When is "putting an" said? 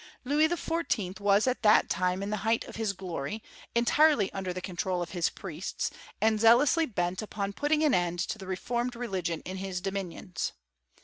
7.53-7.93